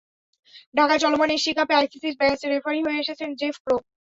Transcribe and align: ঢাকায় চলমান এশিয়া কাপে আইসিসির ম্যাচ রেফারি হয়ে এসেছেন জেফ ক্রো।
ঢাকায় 0.75 1.01
চলমান 1.03 1.29
এশিয়া 1.31 1.55
কাপে 1.57 1.73
আইসিসির 1.77 2.15
ম্যাচ 2.19 2.39
রেফারি 2.51 2.79
হয়ে 2.85 3.01
এসেছেন 3.03 3.29
জেফ 3.39 3.55
ক্রো। 3.63 3.77